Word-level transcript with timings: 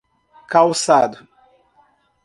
Calçado 0.49 1.29